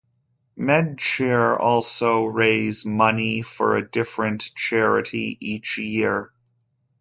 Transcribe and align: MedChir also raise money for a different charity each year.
MedChir 0.57 1.59
also 1.59 2.25
raise 2.25 2.83
money 2.87 3.43
for 3.43 3.77
a 3.77 3.87
different 3.87 4.49
charity 4.55 5.37
each 5.39 5.77
year. 5.77 6.33